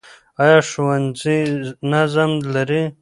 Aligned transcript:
ایا 0.43 0.59
ښوونځي 0.69 1.39
نظم 1.91 2.31
لري؟ 2.53 2.83